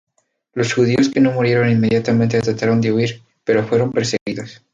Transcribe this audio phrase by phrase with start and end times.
[0.55, 4.63] Los judíos que no murieron inmediatamente trataron de huir, pero fueron perseguidos.